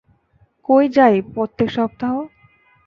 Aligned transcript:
কই 0.69 0.85
যাই 0.95 1.15
প্রত্যেক 1.33 1.69
সপ্তাহ? 1.69 2.13